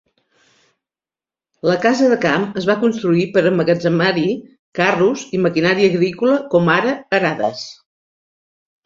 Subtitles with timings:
[1.69, 4.23] La casa de camp es va construir per emmagatzemar-hi
[4.79, 7.63] carros i maquinària agrícola, com ara arades.